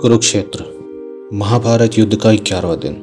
[0.00, 0.64] कुरुक्षेत्र,
[1.32, 2.94] महाभारत युद्ध का ग्यारहवा दिन।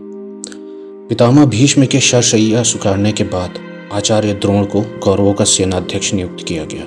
[1.09, 3.59] पितामह भीष्म के शरशैया सुखाड़ने के बाद
[3.93, 6.83] आचार्य द्रोण को कौरवों का सेनाध्यक्ष नियुक्त किया गया।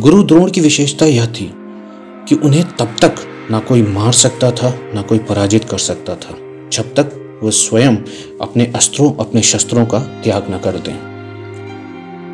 [0.00, 1.52] गुरु द्रोण की विशेषता यह थी
[2.28, 3.14] कि उन्हें तब तक
[3.50, 6.36] ना कोई मार सकता था, ना कोई पराजित कर सकता था,
[6.72, 7.96] जब तक वह स्वयं
[8.40, 10.96] अपने अस्त्रों, अपने शस्त्रों का त्याग न कर दें।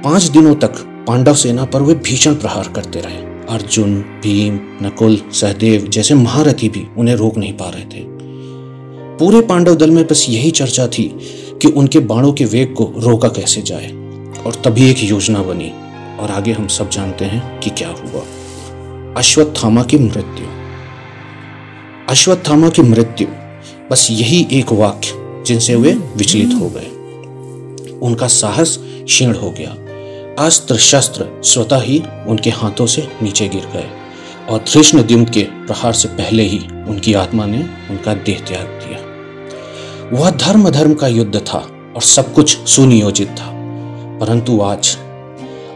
[0.02, 4.54] पाँच दिनों तक पांडव सेना पर वे भीषण प्रहार करते रहे। अर्जुन, भीम,
[4.86, 8.04] नकुल, सहदेव जैसे महारथी भी उन्हें रोक नहीं पा रहे थे।
[9.18, 11.18] पूरे पांडव दल में बस यही चर्चा थी
[11.62, 13.90] कि उनके बाणों के वेग को रोका कैसे जाए।
[14.38, 15.72] और तभी एक योजना बनी
[16.18, 18.22] और आगे हम सब जानते हैं कि क्या हुआ।
[19.16, 20.46] अश्वत्थामा की मृत्यु।
[22.08, 23.26] अश्वत्थामा की मृत्यु,
[23.90, 25.08] बस यही एक वाक्य
[25.46, 26.86] जिनसे वे विचलित हो गए।
[28.02, 29.76] उनका साहस क्षीण हो गया।
[30.38, 33.90] अस्त्र शस्त्र स्वतः ही उनके हाथों से नीचे गिर गए
[34.48, 37.58] और कृष्ण द्युम के प्रहार से पहले ही उनकी आत्मा ने
[37.90, 38.98] उनका देह त्याग दिया।
[40.18, 43.52] वह धर्म धर्म का युद्ध था और सब कुछ सुनियोजित था।
[44.20, 44.98] परंतु आज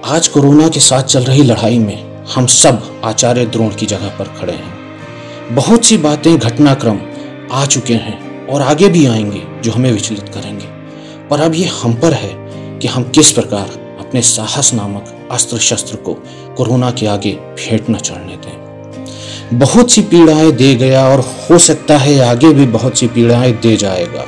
[0.04, 4.24] आज कोरोना के साथ चल रही लड़ाई में हम सब आचार्य द्रोण की जगह पर
[4.24, 4.78] खड़े हैं।
[5.54, 6.98] बहुत सी बातें घटनाक्रम
[7.52, 10.66] आ चुके हैं और आगे भी आएँगे जो हमें विचलित करेंगे।
[11.28, 12.32] पर अब ये हम पर है
[12.78, 13.81] कि हम किस प्रकार
[14.12, 16.12] अपने साहस नामक अस्त्र शस्त्र को
[16.56, 21.96] कोरोना के आगे भेंट न चढ़ने दें। बहुत सी पीड़ाएँ दे गया और हो सकता
[21.98, 24.24] है आगे भी बहुत सी पीड़ाएँ दे जाएगा।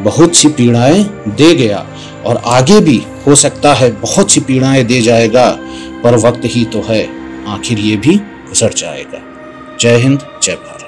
[0.00, 1.84] बहुत सी पीड़ाएँ दे गया
[2.26, 5.50] और आगे भी हो सकता है बहुत सी पीड़ाएँ दे जाएगा,
[6.04, 7.02] पर वक्त ही तो है,
[7.48, 8.16] आखिर ये भी
[8.48, 9.20] गुजर जाएगा।
[9.80, 10.83] जय हिंद, जय भारत।